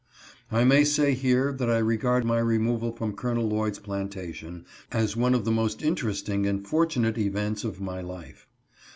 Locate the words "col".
3.15-3.35